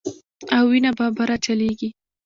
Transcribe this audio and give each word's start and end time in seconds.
او 0.55 0.63
وينه 0.71 0.91
به 0.97 1.05
بره 1.17 1.37
چليږي 1.45 1.89